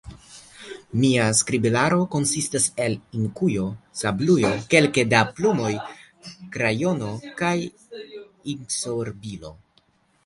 [1.01, 3.65] Mia skribilaro konsistas el inkujo,
[4.01, 5.71] sablujo, kelke da plumoj,
[6.57, 7.55] krajono kaj
[8.57, 9.55] inksorbilo.